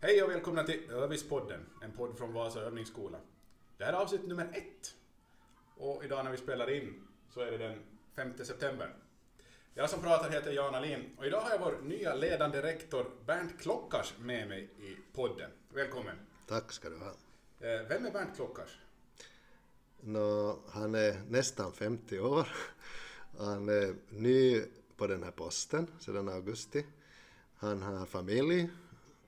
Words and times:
Hej 0.00 0.22
och 0.22 0.30
välkomna 0.30 0.64
till 0.64 0.90
Övispodden, 0.90 1.66
en 1.82 1.92
podd 1.92 2.18
från 2.18 2.32
Vasa 2.32 2.60
övningsskola. 2.60 3.18
Det 3.78 3.84
här 3.84 3.92
är 3.92 3.96
avsnitt 3.96 4.26
nummer 4.26 4.48
ett. 4.52 4.94
Och 5.76 6.04
idag 6.04 6.24
när 6.24 6.30
vi 6.30 6.36
spelar 6.36 6.70
in 6.70 7.02
så 7.34 7.40
är 7.40 7.50
det 7.50 7.58
den 7.58 7.78
5 8.16 8.44
september. 8.44 8.96
Jag 9.74 9.90
som 9.90 10.00
pratar 10.02 10.30
heter 10.30 10.52
Jan 10.52 10.74
Alin 10.74 11.16
och 11.18 11.26
idag 11.26 11.40
har 11.40 11.50
jag 11.50 11.58
vår 11.58 11.78
nya 11.82 12.14
ledande 12.14 12.62
rektor 12.62 13.10
Bernt 13.26 13.60
Klockars 13.60 14.14
med 14.18 14.48
mig 14.48 14.62
i 14.78 14.96
podden. 15.14 15.50
Välkommen! 15.74 16.16
Tack 16.48 16.72
ska 16.72 16.88
du 16.90 16.96
ha. 16.96 17.10
Eh, 17.60 17.88
Vem 17.88 18.06
är 18.06 18.10
Bernt 18.10 18.36
Klockars? 18.36 18.78
Nå, 20.00 20.58
han 20.70 20.94
är 20.94 21.22
nästan 21.28 21.72
50 21.72 22.20
år. 22.20 22.48
Han 23.38 23.68
är 23.68 23.94
ny 24.08 24.62
på 24.96 25.06
den 25.06 25.22
här 25.22 25.30
posten 25.30 25.86
sedan 26.00 26.28
augusti. 26.28 26.86
Han 27.56 27.82
har 27.82 28.06
familj, 28.06 28.68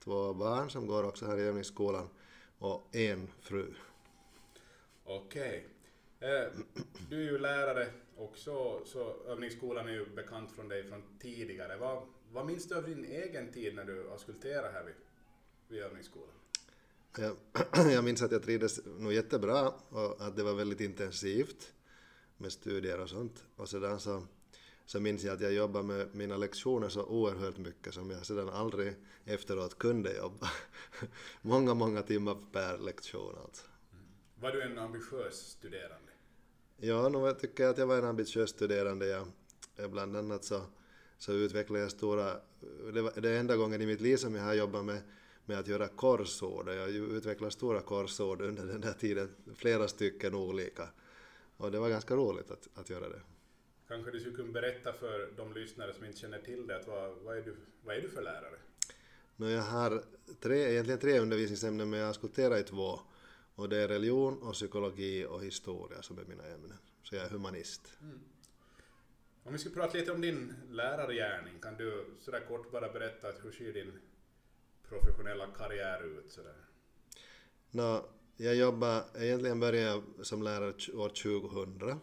två 0.09 0.35
barn 0.35 0.71
som 0.71 0.87
går 0.87 1.05
också 1.05 1.27
här 1.27 1.39
i 1.39 1.43
övningsskolan 1.43 2.09
och 2.59 2.97
en 2.97 3.29
fru. 3.41 3.75
Okej. 5.05 5.67
Eh, 6.21 6.29
Du 7.11 7.17
är 7.17 7.33
ju 7.33 7.39
lärare 7.39 7.89
också, 8.17 8.81
så 8.85 9.17
övningsskolan 9.27 9.89
är 9.89 9.93
ju 9.93 10.07
bekant 10.07 10.53
från 10.53 10.69
dig 10.69 10.85
från 10.85 11.03
tidigare. 11.19 11.77
Vad, 11.77 12.03
vad 12.33 12.47
minns 12.47 12.69
du 12.69 12.77
av 12.77 12.85
din 12.85 13.05
egen 13.05 13.53
tid 13.53 13.75
när 13.75 13.85
du 13.85 14.11
auskulterade 14.11 14.69
här 14.69 14.85
vid, 14.85 14.95
vid 15.69 15.83
övningsskolan? 15.83 16.35
Jag, 17.19 17.37
jag 17.93 18.05
minns 18.05 18.23
att 18.23 18.33
jag 18.33 18.43
trivdes 18.43 18.81
nog 18.99 19.13
jättebra 19.13 19.73
och 19.89 20.27
att 20.27 20.37
det 20.37 20.43
var 20.43 20.55
väldigt 20.55 20.81
intensivt 20.81 21.73
med 22.37 22.53
studier 22.53 23.01
och 23.01 23.09
sånt. 23.09 23.45
Och 23.57 23.69
sedan 23.69 24.01
så, 24.01 24.23
så 24.89 25.01
minns 25.01 25.25
jag 25.25 25.35
att 25.35 25.41
jag 25.41 25.53
jobbade 25.53 25.85
med 25.85 26.15
mina 26.15 26.37
lektioner 26.37 26.89
så 26.89 27.05
oerhört 27.05 27.59
mycket 27.59 27.95
som 27.95 28.11
jag 28.11 28.27
sedan 28.27 28.49
aldrig 28.49 28.95
efteråt 29.25 29.79
kunde 29.79 30.17
jobba. 30.17 30.51
många, 31.43 31.75
många 31.75 32.03
timmar 32.03 32.37
per 32.53 32.79
lektion 32.79 33.35
alltså. 33.45 33.67
Var 34.41 34.53
du 34.53 34.63
en 34.63 34.79
ambitiös 34.79 35.35
studerande? 35.35 36.13
Ja, 36.77 37.09
nu 37.09 37.35
tycker 37.35 37.63
jag 37.63 37.71
att 37.71 37.79
jag 37.79 37.87
var 37.87 37.99
en 37.99 38.05
ambitiös 38.05 38.51
studerande. 38.51 39.07
Jag, 39.07 39.27
jag 39.77 39.91
bland 39.91 40.17
annat 40.17 40.45
så, 40.45 40.63
så 41.19 41.33
utvecklade 41.33 41.83
jag 41.83 41.91
stora... 41.91 42.37
Det 42.93 43.03
var 43.03 43.21
det 43.21 43.39
enda 43.39 43.57
gången 43.57 43.83
i 43.83 43.87
mitt 43.87 44.01
liv 44.01 44.17
som 44.17 44.35
jag 44.35 44.43
har 44.43 44.55
jobbat 44.55 44.85
med, 44.85 45.01
med 45.45 45.59
att 45.59 45.69
göra 45.69 45.89
korsord. 45.89 46.69
Jag 46.69 46.91
utvecklade 46.91 47.51
stora 47.51 47.81
korsord 47.81 48.41
under 48.41 48.65
den 48.65 48.81
där 48.81 48.93
tiden, 48.93 49.35
flera 49.55 49.89
stycken 49.89 50.35
olika. 50.35 50.89
Och 51.57 51.71
det 51.71 51.79
var 51.79 51.89
ganska 51.89 52.15
roligt 52.15 52.51
att, 52.51 52.69
att 52.75 52.91
göra 52.91 53.09
det. 53.09 53.21
Kanske 53.89 54.11
du 54.11 54.21
skulle 54.21 54.37
kunna 54.37 54.53
berätta 54.53 54.93
för 54.93 55.29
de 55.37 55.55
lyssnare 55.55 55.95
som 55.95 56.05
inte 56.05 56.19
känner 56.19 56.39
till 56.39 56.67
det, 56.67 56.77
att 56.77 56.87
vad, 56.89 57.17
vad, 57.25 57.39
är, 57.39 57.43
du, 57.43 57.57
vad 57.83 57.97
är 57.97 58.01
du 58.01 58.09
för 58.09 58.23
lärare? 58.23 58.59
Nu 59.37 59.51
jag 59.51 59.63
har 59.63 60.05
tre, 60.41 60.71
egentligen 60.71 61.01
tre 61.01 61.19
undervisningsämnen, 61.19 61.91
men 61.91 62.01
jag 62.01 62.09
auskulterar 62.09 62.59
i 62.59 62.63
två. 62.63 63.01
Och 63.55 63.69
det 63.69 63.77
är 63.77 63.89
religion 63.89 64.43
och 64.43 64.53
psykologi 64.53 65.27
och 65.27 65.45
historia 65.45 66.03
som 66.03 66.19
är 66.19 66.25
mina 66.25 66.47
ämnen. 66.47 66.79
Så 67.03 67.15
jag 67.15 67.25
är 67.25 67.31
humanist. 67.31 67.99
Om 69.43 69.53
vi 69.53 69.59
ska 69.59 69.71
prata 69.71 69.99
lite 69.99 70.13
om 70.13 70.21
din 70.21 70.55
lärargärning, 70.71 71.61
kan 71.61 71.77
du 71.77 72.05
sådär 72.21 72.41
kort 72.49 72.73
bara 72.73 72.93
berätta 72.93 73.29
att 73.29 73.45
hur 73.45 73.53
ser 73.53 73.73
din 73.73 73.93
professionella 74.89 75.47
karriär 75.47 76.03
ut? 76.05 76.33
Sådär? 76.33 76.57
Nå, 77.71 78.05
jag 78.37 78.55
jobbade, 78.55 79.05
egentligen 79.15 79.61
började 79.61 79.87
jag 79.91 80.27
som 80.27 80.43
lärare 80.43 80.73
år 80.95 81.09
2000 81.09 82.01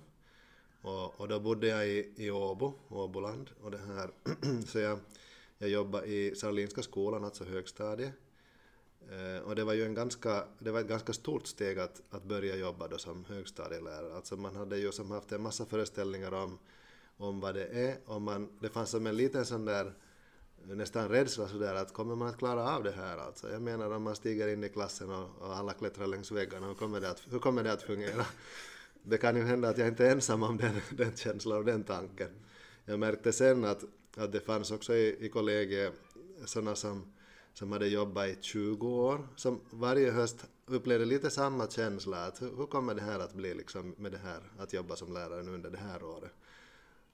och, 0.85 1.21
och 1.21 1.27
då 1.27 1.39
bodde 1.39 1.67
jag 1.67 1.87
i, 1.87 2.13
i 2.15 2.31
Åbo, 2.31 2.73
Åboland 2.89 3.49
och 3.63 3.71
det 3.71 3.77
här, 3.77 4.11
så 4.67 4.79
jag, 4.79 4.99
jag 5.57 5.69
jobbade 5.69 6.07
i 6.07 6.35
Sarolinska 6.35 6.83
skolan, 6.83 7.23
alltså 7.23 7.43
högstadiet. 7.43 8.13
Eh, 9.11 9.47
och 9.47 9.55
det 9.55 9.63
var 9.63 9.73
ju 9.73 9.85
en 9.85 9.93
ganska, 9.93 10.43
det 10.59 10.71
var 10.71 10.79
ett 10.79 10.87
ganska 10.87 11.13
stort 11.13 11.47
steg 11.47 11.79
att, 11.79 12.01
att 12.09 12.23
börja 12.23 12.55
jobba 12.55 12.87
då 12.87 12.97
som 12.97 13.25
högstadielärare. 13.25 14.15
Alltså 14.15 14.37
man 14.37 14.55
hade 14.55 14.77
ju 14.77 14.91
som 14.91 15.11
haft 15.11 15.31
en 15.31 15.41
massa 15.41 15.65
föreställningar 15.65 16.31
om, 16.31 16.57
om 17.17 17.39
vad 17.39 17.55
det 17.55 17.65
är 17.65 17.97
och 18.05 18.21
man, 18.21 18.49
det 18.59 18.69
fanns 18.69 18.89
som 18.89 19.07
en 19.07 19.17
liten 19.17 19.45
sån 19.45 19.65
där 19.65 19.93
nästan 20.63 21.09
rädsla 21.09 21.47
sådär 21.47 21.75
att 21.75 21.93
kommer 21.93 22.15
man 22.15 22.27
att 22.27 22.37
klara 22.37 22.75
av 22.75 22.83
det 22.83 22.91
här 22.91 23.17
alltså? 23.17 23.51
Jag 23.51 23.61
menar 23.61 23.91
om 23.91 24.03
man 24.03 24.15
stiger 24.15 24.47
in 24.47 24.63
i 24.63 24.69
klassen 24.69 25.09
och, 25.09 25.29
och 25.39 25.55
alla 25.55 25.73
klättrar 25.73 26.07
längs 26.07 26.31
väggarna, 26.31 26.67
hur 26.67 26.73
kommer, 26.73 27.01
det 27.01 27.09
att, 27.09 27.21
hur 27.29 27.39
kommer 27.39 27.63
det 27.63 27.73
att 27.73 27.83
fungera? 27.83 28.25
Det 29.07 29.17
kan 29.17 29.35
ju 29.35 29.43
hända 29.43 29.69
att 29.69 29.77
jag 29.77 29.87
inte 29.87 30.05
är 30.05 30.11
ensam 30.11 30.43
om 30.43 30.57
den, 30.57 30.75
den 30.97 31.15
känslan 31.15 31.57
och 31.57 31.65
den 31.65 31.83
tanken. 31.83 32.29
Jag 32.85 32.99
märkte 32.99 33.33
sen 33.33 33.65
att, 33.65 33.83
att 34.17 34.31
det 34.31 34.39
fanns 34.39 34.71
också 34.71 34.95
i, 34.95 35.25
i 35.25 35.29
kollegiet 35.29 35.93
sådana 36.45 36.75
som, 36.75 37.13
som 37.53 37.71
hade 37.71 37.87
jobbat 37.87 38.27
i 38.27 38.37
20 38.41 38.87
år, 38.87 39.27
som 39.35 39.61
varje 39.69 40.11
höst 40.11 40.45
upplevde 40.65 41.05
lite 41.05 41.29
samma 41.29 41.67
känsla 41.67 42.25
att 42.25 42.41
hur, 42.41 42.57
hur 42.57 42.65
kommer 42.65 42.95
det 42.95 43.01
här 43.01 43.19
att 43.19 43.33
bli 43.33 43.53
liksom 43.53 43.95
med 43.97 44.11
det 44.11 44.17
här, 44.17 44.51
att 44.57 44.73
jobba 44.73 44.95
som 44.95 45.13
lärare 45.13 45.43
nu 45.43 45.51
under 45.51 45.69
det 45.69 45.77
här 45.77 46.03
året? 46.03 46.31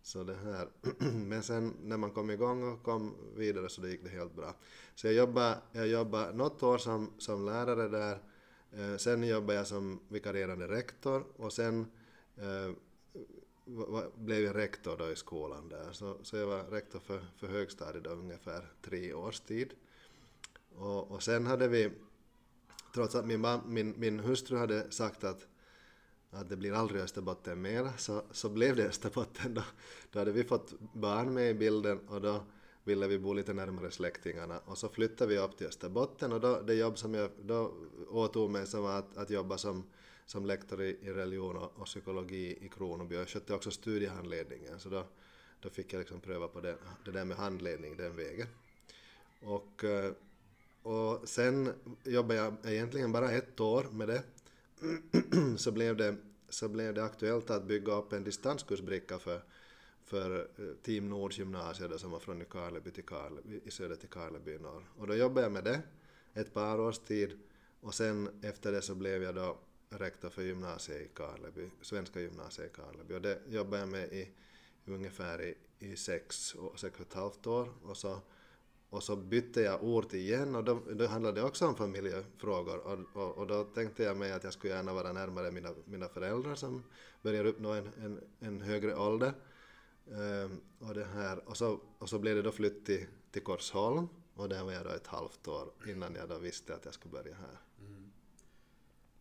Så 0.04 0.24
det 0.24 0.36
här. 0.36 0.68
Men 1.14 1.44
sen 1.44 1.74
när 1.84 1.98
man 1.98 2.12
kom 2.12 2.30
igång 2.30 2.74
och 2.74 2.84
kom 2.84 3.16
vidare 3.36 3.70
så 3.70 3.82
det 3.82 3.90
gick 3.90 4.04
det 4.04 4.10
helt 4.10 4.36
bra. 4.36 4.56
Så 4.96 5.08
jag 5.08 5.14
jobbade, 5.14 5.58
jag 5.72 5.88
jobbade 5.88 6.34
något 6.34 6.64
år 6.64 6.78
som, 6.78 7.14
som 7.18 7.46
lärare 7.46 7.88
där. 7.88 8.20
Eh, 8.72 8.98
sen 8.98 9.24
jobbade 9.24 9.58
jag 9.58 9.68
som 9.68 10.00
vikarierande 10.08 10.68
rektor 10.68 11.24
och 11.36 11.54
sen 11.54 11.86
eh, 12.38 12.72
blev 14.16 14.44
jag 14.44 14.56
rektor 14.56 14.98
då 14.98 15.12
i 15.12 15.16
skolan 15.16 15.70
där. 15.70 15.92
Så, 15.92 16.18
så 16.24 16.38
jag 16.38 16.48
var 16.48 16.64
rektor 16.64 17.00
för, 17.00 17.26
för 17.38 17.48
högstadiet 17.48 18.04
då 18.04 18.10
ungefär 18.10 18.72
tre 18.82 19.14
års 19.14 19.40
tid. 19.40 19.74
Och, 20.76 21.12
och 21.12 21.24
sen 21.24 21.48
hade 21.48 21.68
vi, 21.68 21.92
trots 22.94 23.16
att 23.16 23.26
min, 23.26 23.46
mam- 23.46 23.68
min, 23.68 23.94
min 23.98 24.20
hustru 24.20 24.58
hade 24.58 24.92
sagt 24.92 25.24
att 25.24 25.48
att 26.32 26.50
det 26.50 26.56
blir 26.56 26.74
aldrig 26.74 27.02
Österbotten 27.02 27.62
mera, 27.62 27.98
så, 27.98 28.24
så 28.32 28.50
blev 28.50 28.76
det 28.76 28.88
Österbotten 28.88 29.54
då. 29.54 29.64
Då 30.12 30.20
hade 30.20 30.32
vi 30.32 30.44
fått 30.44 30.74
barn 30.94 31.34
med 31.34 31.50
i 31.50 31.54
bilden 31.54 32.00
och 32.08 32.22
då 32.22 32.44
ville 32.84 33.08
vi 33.08 33.20
bo 33.20 33.34
lite 33.34 33.54
närmare 33.54 33.92
släktingarna. 33.92 34.60
Och 34.66 34.78
så 34.78 34.90
flyttade 34.90 35.34
vi 35.34 35.40
upp 35.40 35.58
till 35.58 35.68
Österbotten. 35.68 36.32
Och 36.32 36.42
då, 36.42 36.62
det 36.62 36.74
jobb 36.74 36.98
som 36.98 37.14
jag 37.14 37.30
då 37.42 37.74
åtog 38.10 38.50
mig 38.50 38.68
som 38.68 38.84
var 38.84 39.00
att, 39.00 39.18
att 39.18 39.30
jobba 39.30 39.58
som, 39.58 39.84
som 40.26 40.46
lektor 40.46 40.82
i, 40.82 40.98
i 41.02 41.10
religion 41.10 41.58
och, 41.58 41.74
och 41.76 41.86
psykologi 41.86 42.58
i 42.66 42.70
Kronoby 42.70 43.16
och 43.16 43.20
jag 43.20 43.30
skötte 43.30 43.54
också 43.54 43.72
studiehandledningen. 43.72 44.80
Så 44.80 44.90
då, 44.90 45.04
då 45.62 45.70
fick 45.70 45.94
jag 45.94 46.00
liksom 46.00 46.20
pröva 46.20 46.48
på 46.48 46.62
det, 46.62 46.76
det 47.06 47.12
där 47.12 47.26
med 47.26 47.38
handledning 47.38 47.98
den 47.98 48.16
vägen. 48.16 48.48
Och, 49.42 49.84
eh, 49.84 50.12
och 50.84 51.30
sen 51.30 51.74
jobbade 52.04 52.40
jag 52.40 52.56
egentligen 52.66 53.12
bara 53.12 53.32
ett 53.32 53.60
år 53.60 53.84
med 53.92 54.08
det. 54.08 54.24
Så 55.58 55.72
blev 55.72 55.98
det, 55.98 56.16
så 56.50 56.70
blev 56.70 56.94
det 56.94 57.04
aktuellt 57.04 57.50
att 57.50 57.64
bygga 57.64 57.94
upp 57.94 58.14
en 58.14 58.24
distanskursbricka 58.24 59.20
för, 59.20 59.44
för 60.06 60.40
eh, 60.40 60.66
Team 60.82 61.10
Nords 61.10 61.38
gymnasium 61.40 62.00
som 62.00 62.12
var 62.12 62.20
från 62.20 62.46
Karleby 62.46 62.92
till 62.92 63.06
Karleby, 63.06 63.62
i 63.66 63.72
söder 63.72 63.96
till 63.96 64.10
Karleby 64.10 64.58
norr. 64.58 64.90
Och 64.98 65.08
då 65.08 65.16
jobbade 65.16 65.42
jag 65.46 65.52
med 65.52 65.64
det 65.64 65.82
ett 66.34 66.54
par 66.54 66.80
års 66.80 67.00
tid 67.00 67.40
och 67.82 67.94
sen 67.94 68.40
efter 68.44 68.72
det 68.72 68.82
så 68.82 68.96
blev 68.96 69.24
jag 69.24 69.36
då 69.36 69.58
rektor 69.90 70.30
för 70.30 70.42
gymnasiet 70.42 71.02
i 71.02 71.10
Karleby, 71.16 71.70
Svenska 71.82 72.22
gymnasiet 72.22 72.72
i 72.72 72.76
Karleby 72.76 73.14
och 73.14 73.22
det 73.22 73.42
jobbade 73.48 73.80
jag 73.80 73.90
med 73.90 74.14
i 74.14 74.32
ungefär 74.86 75.42
i, 75.42 75.56
i 75.80 75.96
sex, 75.96 76.54
och- 76.56 76.80
sex 76.80 76.96
och 77.00 77.06
ett 77.06 77.14
halvt 77.14 77.48
år 77.48 77.74
och 77.84 77.98
så 77.98 78.20
och 78.90 79.04
så 79.04 79.16
bytte 79.16 79.62
jag 79.62 79.84
ort 79.84 80.14
igen 80.14 80.56
och 80.56 80.64
då, 80.64 80.80
då 80.94 81.08
handlade 81.08 81.42
det 81.42 81.48
också 81.48 81.68
om 81.68 81.76
familjefrågor 81.76 82.78
och, 82.78 83.00
och, 83.24 83.38
och 83.38 83.48
då 83.48 83.64
tänkte 83.64 84.04
jag 84.04 84.18
mig 84.18 84.32
att 84.32 84.44
jag 84.44 84.54
skulle 84.54 84.74
gärna 84.74 84.94
vara 84.94 85.14
närmare 85.14 85.52
mina, 85.52 85.70
mina 85.86 86.08
föräldrar 86.10 86.56
som 86.56 86.84
börjar 87.22 87.46
uppnå 87.46 87.72
en, 87.72 87.90
en, 88.02 88.20
en 88.40 88.62
högre 88.62 88.96
ålder. 88.96 89.34
Ehm, 90.08 90.62
och, 90.80 90.94
det 90.94 91.04
här, 91.04 91.50
och, 91.50 91.58
så, 91.58 91.80
och 92.00 92.10
så 92.10 92.20
blev 92.20 92.36
det 92.36 92.42
då 92.42 92.52
flytt 92.52 92.86
till, 92.86 93.06
till 93.32 93.44
Korsholm 93.44 94.08
och 94.34 94.50
där 94.50 94.64
var 94.64 94.72
jag 94.72 94.84
då 94.84 94.90
ett 94.90 95.08
halvt 95.08 95.48
år 95.48 95.72
innan 95.88 96.16
jag 96.16 96.30
då 96.30 96.38
visste 96.38 96.76
att 96.76 96.86
jag 96.86 96.94
skulle 96.94 97.12
börja 97.12 97.36
här. 97.36 97.58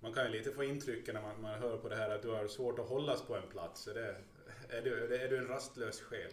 Man 0.00 0.12
kan 0.12 0.24
ju 0.24 0.30
lite 0.38 0.52
få 0.52 0.64
intrycket 0.64 1.14
när 1.14 1.22
man, 1.22 1.40
man 1.42 1.60
hör 1.60 1.78
på 1.78 1.88
det 1.88 1.96
här 1.96 2.10
att 2.10 2.22
du 2.22 2.28
har 2.28 2.48
svårt 2.48 2.78
att 2.78 2.88
hållas 2.88 3.22
på 3.22 3.36
en 3.36 3.48
plats. 3.50 3.88
Är, 3.88 3.94
det, 3.94 4.16
är, 4.68 4.82
du, 4.82 5.14
är, 5.14 5.28
du, 5.28 5.38
en 5.38 5.46
rastlös 5.46 6.00
själ? 6.00 6.32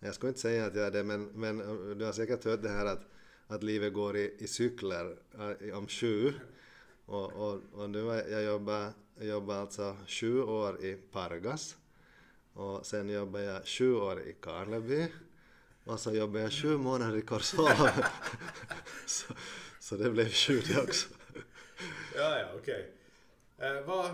Jag 0.00 0.14
skulle 0.14 0.28
inte 0.28 0.40
säga 0.40 0.66
att 0.66 0.74
jag 0.74 0.86
är 0.86 0.90
det, 0.90 1.04
men, 1.04 1.24
men 1.24 1.60
uh, 1.60 1.96
du 1.96 2.04
har 2.04 2.12
säkert 2.12 2.44
hört 2.44 2.62
det 2.62 2.68
här 2.68 2.86
att, 2.86 3.06
att 3.46 3.62
livet 3.62 3.92
går 3.92 4.16
i, 4.16 4.36
i 4.38 4.46
cykler 4.46 5.16
uh, 5.38 5.78
om 5.78 5.88
sju. 5.88 6.32
Och, 7.06 7.32
och, 7.32 7.60
och 7.72 7.90
nu 7.90 7.98
jag 8.30 8.44
jobbat 8.44 8.94
jag 9.18 9.26
jobbar 9.26 9.54
alltså 9.54 9.96
sju 10.06 10.42
år 10.42 10.84
i 10.84 10.94
Pargas. 10.94 11.76
Och 12.58 12.86
sen 12.86 13.08
jobbar 13.08 13.40
jag 13.40 13.66
sju 13.66 13.94
år 13.94 14.20
i 14.20 14.32
Karleby. 14.32 15.06
Och 15.84 16.00
så 16.00 16.14
jobbar 16.14 16.40
jag 16.40 16.52
sju 16.52 16.76
månader 16.76 17.16
i 17.16 17.22
Korsholm. 17.22 17.88
så, 19.06 19.34
så 19.80 19.96
det 19.96 20.10
blev 20.10 20.28
sju 20.28 20.60
det 20.60 20.82
också. 20.82 21.08
Ja, 22.16 22.38
ja, 22.38 22.46
okej. 22.58 22.92
Eh, 23.58 23.86
vad, 23.86 24.10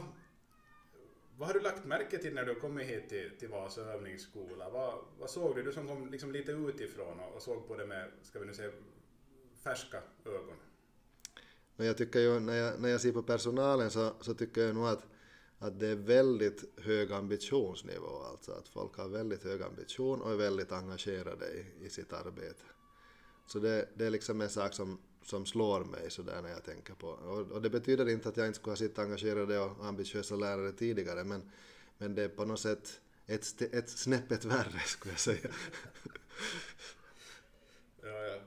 vad 1.38 1.48
har 1.48 1.54
du 1.54 1.60
lagt 1.60 1.84
märke 1.84 2.18
till 2.18 2.34
när 2.34 2.44
du 2.44 2.54
kommit 2.54 2.86
hit 2.88 3.08
till, 3.08 3.30
till 3.38 3.48
Vasa 3.48 3.80
övningsskola? 3.80 4.70
Vad, 4.70 4.94
vad 5.18 5.30
såg 5.30 5.56
du? 5.56 5.62
Du 5.62 5.72
som 5.72 5.88
kom 5.88 6.10
liksom 6.10 6.32
lite 6.32 6.52
utifrån 6.52 7.20
och, 7.20 7.34
och 7.34 7.42
såg 7.42 7.68
på 7.68 7.76
det 7.76 7.86
med, 7.86 8.10
ska 8.22 8.38
vi 8.38 8.46
nu 8.46 8.54
säga, 8.54 8.70
färska 9.62 10.02
ögon. 10.24 10.56
Men 11.76 11.86
jag 11.86 11.96
tycker 11.96 12.20
ju, 12.20 12.40
när 12.40 12.56
jag, 12.56 12.80
när 12.80 12.88
jag 12.88 13.00
ser 13.00 13.12
på 13.12 13.22
personalen 13.22 13.90
så, 13.90 14.12
så 14.20 14.34
tycker 14.34 14.60
jag 14.60 14.74
nog 14.74 14.86
att, 14.86 15.06
att 15.64 15.80
det 15.80 15.88
är 15.88 15.94
väldigt 15.94 16.64
hög 16.76 17.12
ambitionsnivå. 17.12 18.22
Alltså 18.30 18.52
att 18.52 18.68
folk 18.68 18.96
har 18.96 19.08
väldigt 19.08 19.44
hög 19.44 19.62
ambition 19.62 20.22
och 20.22 20.32
är 20.32 20.36
väldigt 20.36 20.72
engagerade 20.72 21.46
i, 21.46 21.86
i 21.86 21.90
sitt 21.90 22.12
arbete. 22.12 22.64
Så 23.46 23.58
det, 23.58 23.88
det 23.94 24.06
är 24.06 24.10
liksom 24.10 24.40
en 24.40 24.50
sak 24.50 24.72
som, 24.72 24.98
som 25.22 25.46
slår 25.46 25.84
mig 25.84 26.10
sådär 26.10 26.42
när 26.42 26.50
jag 26.50 26.64
tänker 26.64 26.94
på. 26.94 27.08
Och, 27.08 27.52
och 27.52 27.62
det 27.62 27.70
betyder 27.70 28.08
inte 28.08 28.28
att 28.28 28.36
jag 28.36 28.46
inte 28.46 28.58
skulle 28.58 28.72
ha 28.72 28.76
sett 28.76 28.98
engagerade 28.98 29.58
och 29.58 29.86
ambitiösa 29.86 30.36
lärare 30.36 30.72
tidigare, 30.72 31.24
men, 31.24 31.50
men 31.98 32.14
det 32.14 32.22
är 32.22 32.28
på 32.28 32.44
något 32.44 32.60
sätt 32.60 33.00
ett, 33.26 33.62
ett 33.62 33.88
snäppet 33.90 34.44
värre 34.44 34.80
skulle 34.86 35.12
jag 35.12 35.20
säga. 35.20 35.50
Ja, 38.02 38.08
ja. 38.08 38.40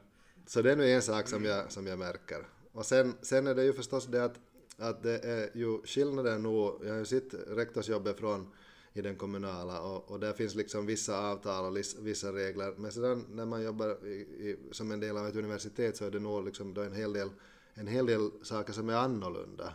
Så 0.45 0.61
det 0.61 0.71
är 0.71 0.75
nu 0.75 0.91
en 0.91 1.01
sak 1.01 1.27
som 1.27 1.45
jag, 1.45 1.71
som 1.71 1.87
jag 1.87 1.99
märker. 1.99 2.47
Och 2.71 2.85
sen, 2.85 3.17
sen 3.21 3.47
är 3.47 3.55
det 3.55 3.63
ju 3.63 3.73
förstås 3.73 4.05
det 4.05 4.23
att, 4.23 4.39
att 4.77 5.03
det 5.03 5.19
är 5.19 5.57
ju 5.57 5.81
skillnaden 5.83 6.43
nu, 6.43 6.49
jag 6.83 6.91
har 6.91 6.99
ju 6.99 7.05
sett 7.05 7.33
rektorsjobbet 7.33 8.19
från 8.19 8.51
i 8.93 9.01
den 9.01 9.15
kommunala 9.15 9.81
och, 9.81 10.11
och 10.11 10.19
där 10.19 10.33
finns 10.33 10.55
liksom 10.55 10.85
vissa 10.85 11.31
avtal 11.31 11.65
och 11.65 11.71
lis- 11.71 11.97
vissa 11.99 12.33
regler. 12.33 12.73
Men 12.77 12.91
sedan 12.91 13.25
när 13.29 13.45
man 13.45 13.63
jobbar 13.63 14.05
i, 14.05 14.09
i, 14.09 14.57
som 14.71 14.91
en 14.91 14.99
del 14.99 15.17
av 15.17 15.27
ett 15.27 15.35
universitet 15.35 15.97
så 15.97 16.05
är 16.05 16.11
det 16.11 16.19
nog 16.19 16.45
liksom 16.45 16.73
då 16.73 16.81
en 16.81 16.93
hel 16.93 17.13
del, 17.13 17.29
en 17.73 17.87
hel 17.87 18.05
del 18.05 18.31
saker 18.41 18.73
som 18.73 18.89
är 18.89 18.93
annorlunda. 18.93 19.73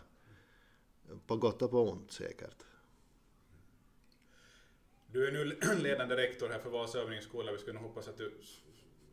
På 1.27 1.37
gott 1.37 1.63
och 1.63 1.71
på 1.71 1.91
ont 1.91 2.13
säkert. 2.13 2.65
Du 5.07 5.29
är 5.29 5.33
nu 5.33 5.45
ledande 5.83 6.17
rektor 6.17 6.49
här 6.49 6.59
för 6.59 6.71
Vasa 6.71 6.99
övningsskola. 6.99 7.53
Vi 7.53 7.59
skulle 7.59 7.75
nog 7.75 7.83
hoppas 7.83 8.09
att 8.09 8.17
du 8.17 8.33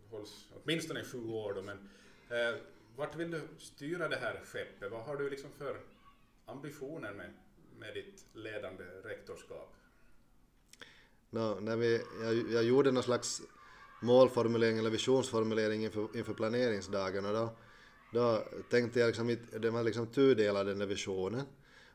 hålls 0.10 0.46
åtminstone 0.64 1.02
i 1.02 1.04
sju 1.04 1.28
år 1.28 1.54
då, 1.54 1.62
men 1.62 1.78
eh, 2.30 2.56
vart 2.96 3.16
vill 3.16 3.32
du 3.32 3.42
styra 3.58 4.08
det 4.08 4.16
här 4.16 4.42
skeppet? 4.46 4.92
Vad 4.92 5.02
har 5.04 5.18
du 5.18 5.30
liksom 5.30 5.50
för 5.58 5.80
ambitioner 6.46 7.14
med, 7.14 7.34
med 7.80 7.94
ditt 7.94 8.26
ledande 8.34 8.84
rektorskap? 9.04 9.74
No, 11.30 11.60
när 11.60 11.76
vi, 11.78 12.02
jag, 12.22 12.52
jag 12.52 12.64
gjorde 12.64 12.92
någon 12.92 13.04
slags 13.04 13.42
målformulering 14.02 14.78
eller 14.78 14.90
visionsformulering 14.90 15.84
inför, 15.84 16.18
inför 16.18 16.34
planeringsdagen 16.34 17.26
och 17.26 17.34
då, 17.34 17.50
då 18.14 18.44
tänkte 18.70 19.00
jag 19.00 19.08
liksom, 19.08 19.38
det 19.60 19.70
var 19.70 19.84
liksom 19.84 20.08
tudelad 20.08 20.66
den 20.68 20.80
där 20.80 20.86
visionen. 20.86 21.46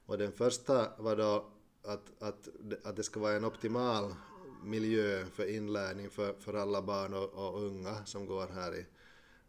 Och 0.07 0.19
den 0.19 0.33
första 0.33 0.91
var 0.99 1.17
då 1.17 1.51
att, 1.85 2.23
att, 2.23 2.49
det- 2.61 2.81
att 2.87 2.97
det 2.97 3.03
ska 3.03 3.21
vara 3.21 3.33
en 3.33 3.45
optimal 3.45 4.15
miljö 4.63 5.25
för 5.27 5.47
inlärning 5.55 6.11
för, 6.11 6.33
för 6.33 6.55
alla 6.55 6.83
barn 6.83 7.15
och, 7.15 7.33
och 7.33 7.63
unga 7.63 8.05
som 8.05 8.27
går 8.27 8.47
här 8.47 8.75
i, 8.75 8.87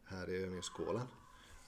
här 0.03 0.30
i 0.30 0.44
övningsskolan. 0.44 1.07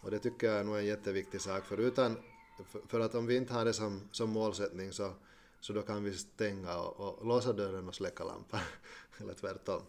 Och 0.07 0.11
det 0.11 0.19
tycker 0.19 0.47
jag 0.47 0.59
är 0.59 0.63
nog 0.63 0.77
en 0.77 0.85
jätteviktig 0.85 1.41
sak 1.41 1.65
för 1.65 1.77
utan, 1.77 2.17
för, 2.65 2.81
för 2.87 2.99
att 2.99 3.15
om 3.15 3.25
vi 3.25 3.35
inte 3.35 3.53
har 3.53 3.65
det 3.65 3.73
som, 3.73 4.01
som 4.11 4.29
målsättning 4.29 4.91
så, 4.91 5.13
så 5.59 5.73
då 5.73 5.81
kan 5.81 6.03
vi 6.03 6.13
stänga 6.13 6.77
och, 6.77 6.99
och 6.99 7.25
låsa 7.25 7.53
dörren 7.53 7.87
och 7.87 7.95
släcka 7.95 8.23
lampan. 8.23 8.59
Eller 9.17 9.33
tvärtom. 9.33 9.81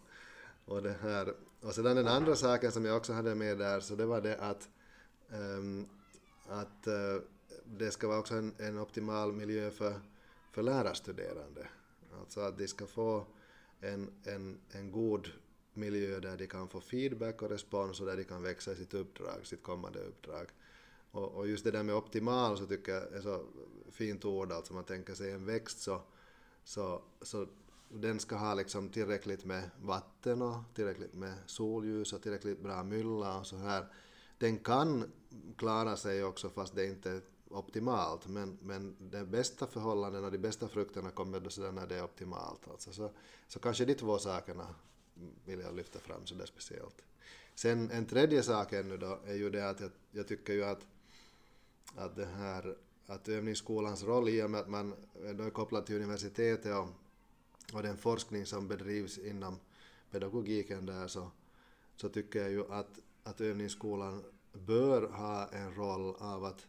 Och, 0.65 0.83
det 0.83 0.95
här, 1.01 1.33
och 1.61 1.75
sedan 1.75 1.95
den 1.95 2.07
andra 2.07 2.35
saken 2.35 2.71
som 2.71 2.85
jag 2.85 2.97
också 2.97 3.13
hade 3.13 3.35
med 3.35 3.57
där 3.57 3.79
så 3.79 3.95
det 3.95 4.05
var 4.05 4.21
det 4.21 4.37
att, 4.37 4.69
um, 5.29 5.87
att 6.47 6.87
uh, 6.87 7.21
det 7.65 7.91
ska 7.91 8.07
vara 8.07 8.19
också 8.19 8.35
en, 8.35 8.53
en 8.57 8.79
optimal 8.79 9.33
miljö 9.33 9.71
för, 9.71 9.93
för 10.51 10.63
lärarstuderande. 10.63 11.67
Alltså 12.19 12.39
att 12.41 12.57
de 12.57 12.67
ska 12.67 12.85
få 12.85 13.25
en, 13.81 14.09
en, 14.23 14.57
en 14.71 14.91
god 14.91 15.29
miljö 15.79 16.19
där 16.19 16.37
de 16.37 16.47
kan 16.47 16.67
få 16.67 16.81
feedback 16.81 17.41
och 17.41 17.49
respons 17.49 17.99
och 17.99 18.05
där 18.05 18.17
de 18.17 18.23
kan 18.23 18.43
växa 18.43 18.71
i 18.71 18.75
sitt 18.75 18.93
uppdrag, 18.93 19.45
sitt 19.47 19.63
kommande 19.63 19.99
uppdrag. 19.99 20.47
Och, 21.11 21.31
och 21.31 21.47
just 21.47 21.63
det 21.63 21.71
där 21.71 21.83
med 21.83 21.95
optimal 21.95 22.57
så 22.57 22.65
tycker 22.65 22.91
jag 22.91 23.13
är 23.13 23.21
så 23.21 23.45
fint 23.91 24.25
ord, 24.25 24.51
alltså 24.51 24.73
man 24.73 24.83
tänker 24.83 25.13
sig 25.13 25.31
en 25.31 25.45
växt 25.45 25.81
så, 25.81 26.01
så, 26.63 27.01
så 27.21 27.47
den 27.89 28.19
ska 28.19 28.35
ha 28.35 28.53
liksom 28.53 28.89
tillräckligt 28.89 29.45
med 29.45 29.69
vatten 29.81 30.41
och 30.41 30.57
tillräckligt 30.73 31.13
med 31.13 31.33
solljus 31.45 32.13
och 32.13 32.21
tillräckligt 32.21 32.63
bra 32.63 32.83
mylla 32.83 33.39
och 33.39 33.47
så 33.47 33.57
här. 33.57 33.85
Den 34.37 34.57
kan 34.57 35.11
klara 35.57 35.97
sig 35.97 36.23
också 36.23 36.49
fast 36.49 36.75
det 36.75 36.85
inte 36.85 37.11
är 37.11 37.21
optimalt 37.49 38.27
men, 38.27 38.57
men 38.61 38.95
de 38.99 39.25
bästa 39.25 39.67
förhållandena 39.67 40.25
och 40.25 40.31
de 40.31 40.37
bästa 40.37 40.67
frukterna 40.67 41.11
kommer 41.11 41.39
då 41.39 41.49
sådär 41.49 41.71
när 41.71 41.87
det 41.87 41.95
är 41.95 42.03
optimalt. 42.03 42.67
Alltså 42.67 42.91
så, 42.91 43.11
så 43.47 43.59
kanske 43.59 43.85
de 43.85 43.95
två 43.95 44.19
sakerna 44.19 44.75
vill 45.45 45.59
jag 45.59 45.75
lyfta 45.75 45.99
fram 45.99 46.25
så 46.25 46.35
där 46.35 46.45
speciellt. 46.45 47.01
Sen 47.55 47.91
en 47.91 48.05
tredje 48.05 48.43
sak 48.43 48.73
ännu 48.73 48.97
då 48.97 49.19
är 49.25 49.35
ju 49.35 49.49
det 49.49 49.69
att 49.69 49.79
jag, 49.79 49.91
jag 50.11 50.27
tycker 50.27 50.53
ju 50.53 50.63
att, 50.63 50.87
att 51.95 52.15
det 52.15 52.25
här 52.25 52.75
att 53.09 53.29
övningsskolans 53.29 54.03
roll 54.03 54.29
i 54.29 54.43
och 54.43 54.51
med 54.51 54.61
att 54.61 54.69
man 54.69 54.95
då 55.33 55.43
är 55.43 55.49
kopplad 55.49 55.85
till 55.85 55.95
universitetet 55.95 56.75
och, 56.75 56.87
och 57.73 57.83
den 57.83 57.97
forskning 57.97 58.45
som 58.45 58.67
bedrivs 58.67 59.17
inom 59.17 59.59
pedagogiken 60.11 60.85
där 60.85 61.07
så, 61.07 61.31
så 61.95 62.09
tycker 62.09 62.39
jag 62.39 62.51
ju 62.51 62.71
att, 62.71 62.99
att 63.23 63.41
övningsskolan 63.41 64.23
bör 64.53 65.09
ha 65.09 65.47
en 65.47 65.75
roll 65.75 66.15
av 66.19 66.45
att, 66.45 66.67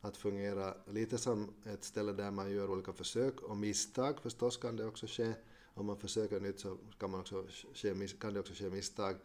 att 0.00 0.16
fungera 0.16 0.74
lite 0.86 1.18
som 1.18 1.54
ett 1.64 1.84
ställe 1.84 2.12
där 2.12 2.30
man 2.30 2.52
gör 2.52 2.70
olika 2.70 2.92
försök 2.92 3.40
och 3.40 3.56
misstag 3.56 4.20
förstås 4.20 4.56
kan 4.56 4.76
det 4.76 4.86
också 4.86 5.06
ske. 5.06 5.32
Om 5.74 5.86
man 5.86 5.96
försöker 5.96 6.40
nytt 6.40 6.60
så 6.60 6.76
kan, 6.98 7.10
man 7.10 7.20
också 7.20 7.46
ske, 7.74 8.06
kan 8.20 8.34
det 8.34 8.40
också 8.40 8.54
ske 8.54 8.70
misstag. 8.70 9.16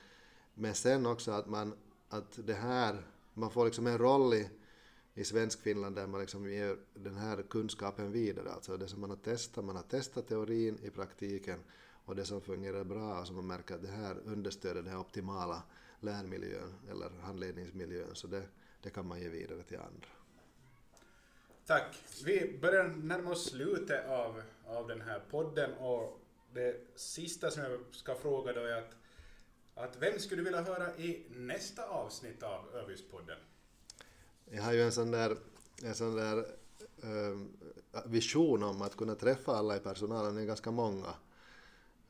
Men 0.54 0.76
sen 0.76 1.06
också 1.06 1.32
att 1.32 1.48
man, 1.48 1.74
att 2.10 2.40
det 2.46 2.54
här, 2.54 3.04
man 3.34 3.52
får 3.52 3.66
liksom 3.66 3.88
en 3.88 3.98
roll 3.98 4.34
i, 4.34 4.50
i 5.14 5.24
Svenskfinland 5.24 5.96
där 5.96 6.08
man 6.08 6.22
liksom 6.22 6.50
ger 6.50 6.78
den 6.94 7.16
här 7.16 7.44
kunskapen 7.50 8.12
vidare. 8.12 8.52
Alltså 8.52 8.78
det 8.78 8.88
som 8.88 9.02
man 9.02 9.10
har 9.10 9.18
testat, 9.18 9.66
man 9.66 9.76
har 9.76 9.84
testat 9.84 10.28
teorin 10.28 10.80
i 10.84 10.90
praktiken 10.90 11.60
och 12.06 12.16
det 12.16 12.26
som 12.26 12.42
fungerar 12.42 12.84
bra 12.84 13.20
och 13.20 13.28
som 13.28 13.36
man 13.36 13.48
märker 13.48 13.76
att 13.76 13.82
det 13.82 13.92
här 13.92 14.18
understöder 14.26 14.82
den 14.82 14.92
här 14.92 15.00
optimala 15.00 15.64
lärmiljön 16.00 16.74
eller 16.92 17.10
handledningsmiljön 17.22 18.10
så 18.16 18.28
det, 18.28 18.44
det 18.82 18.90
kan 18.90 19.08
man 19.08 19.22
ge 19.22 19.30
vidare 19.30 19.64
till 19.64 19.78
andra. 19.78 20.08
Tack. 21.66 22.04
Vi 22.26 22.58
börjar 22.62 22.88
närma 22.88 23.32
oss 23.32 23.46
slutet 23.46 24.08
av, 24.08 24.42
av 24.68 24.88
den 24.88 25.02
här 25.02 25.22
podden 25.30 25.74
och 25.74 26.20
det 26.56 26.76
sista 26.96 27.52
som 27.52 27.64
jag 27.64 27.80
ska 27.92 28.16
fråga 28.16 28.54
då 28.54 28.60
är 28.60 28.78
att, 28.78 28.96
att 29.76 29.98
vem 30.00 30.20
skulle 30.20 30.42
du 30.42 30.44
vilja 30.44 30.62
höra 30.62 30.98
i 30.98 31.26
nästa 31.30 31.86
avsnitt 31.86 32.44
av 32.44 32.76
Övispodden? 32.76 33.38
Jag 34.46 34.64
har 34.64 34.74
ju 34.74 34.82
en 34.82 34.92
sån 34.92 35.12
där, 35.12 35.38
en 35.84 35.96
sån 35.96 36.16
där 36.16 36.38
eh, 37.04 37.40
vision 38.06 38.64
om 38.64 38.82
att 38.82 38.98
kunna 38.98 39.16
träffa 39.16 39.52
alla 39.52 39.78
i 39.78 39.80
personalen, 39.80 40.36
det 40.36 40.42
är 40.42 40.46
ganska 40.46 40.72
många. 40.72 41.14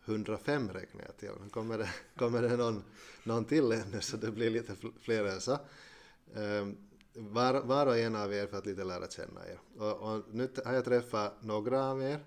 105 0.05 0.69
räknar 0.69 1.03
jag 1.05 1.17
till. 1.17 1.43
Nu 1.43 1.49
kommer 1.49 1.77
det, 1.77 1.89
kommer 2.15 2.41
det 2.41 2.57
någon, 2.57 2.83
någon 3.23 3.45
till 3.45 3.71
ännu 3.71 4.01
så 4.01 4.17
det 4.17 4.31
blir 4.31 4.49
lite 4.49 4.75
fler 5.01 5.25
än 5.25 5.41
så. 5.41 5.59
Ehm, 6.35 6.77
var, 7.13 7.61
var 7.61 7.87
och 7.87 7.97
en 7.97 8.15
av 8.15 8.33
er 8.33 8.47
för 8.47 8.57
att 8.57 8.65
lite 8.65 8.83
lära 8.83 9.07
känna 9.07 9.47
er. 9.47 9.59
Och, 9.77 10.15
och 10.15 10.23
nu 10.31 10.49
har 10.65 10.73
jag 10.73 10.85
träffat 10.85 11.43
några 11.43 11.85
av 11.85 12.03
er 12.03 12.19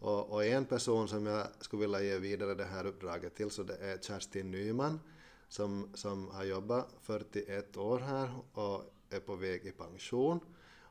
och, 0.00 0.30
och 0.30 0.44
en 0.44 0.64
person 0.64 1.08
som 1.08 1.26
jag 1.26 1.46
skulle 1.60 1.80
vilja 1.80 2.02
ge 2.02 2.18
vidare 2.18 2.54
det 2.54 2.64
här 2.64 2.86
uppdraget 2.86 3.34
till 3.34 3.50
så 3.50 3.62
det 3.62 3.76
är 3.76 3.98
Kerstin 3.98 4.50
Nyman 4.50 5.00
som, 5.48 5.90
som 5.94 6.28
har 6.28 6.44
jobbat 6.44 6.88
41 7.00 7.76
år 7.76 7.98
här 7.98 8.34
och 8.52 8.94
är 9.10 9.20
på 9.20 9.36
väg 9.36 9.66
i 9.66 9.72
pension. 9.72 10.40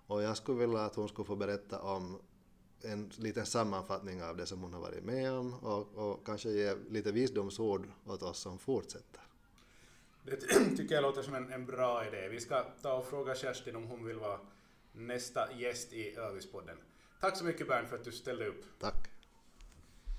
Och 0.07 0.23
jag 0.23 0.37
skulle 0.37 0.59
vilja 0.59 0.79
att 0.79 0.95
hon 0.95 1.09
skulle 1.09 1.25
få 1.25 1.35
berätta 1.35 1.81
om 1.81 2.19
en 2.81 3.11
liten 3.17 3.45
sammanfattning 3.45 4.23
av 4.23 4.37
det 4.37 4.45
som 4.45 4.61
hon 4.61 4.73
har 4.73 4.81
varit 4.81 5.03
med 5.03 5.31
om 5.31 5.53
och, 5.53 5.95
och 5.95 6.25
kanske 6.25 6.49
ge 6.49 6.75
lite 6.89 7.11
visdomsord 7.11 7.87
åt 8.05 8.23
oss 8.23 8.39
som 8.39 8.59
fortsätter. 8.59 9.21
Det 10.23 10.35
tycker 10.77 10.95
jag 10.95 11.01
låter 11.01 11.21
som 11.21 11.35
en, 11.35 11.53
en 11.53 11.65
bra 11.65 12.07
idé. 12.07 12.27
Vi 12.29 12.39
ska 12.39 12.63
ta 12.81 12.93
och 12.93 13.05
fråga 13.05 13.35
Kerstin 13.35 13.75
om 13.75 13.83
hon 13.83 14.05
vill 14.05 14.19
vara 14.19 14.39
nästa 14.91 15.53
gäst 15.53 15.93
i 15.93 16.15
Övispodden. 16.15 16.77
Tack 17.19 17.37
så 17.37 17.43
mycket 17.43 17.67
Bernt 17.67 17.89
för 17.89 17.95
att 17.95 18.03
du 18.03 18.11
ställde 18.11 18.45
upp. 18.45 18.65
Tack! 18.79 19.18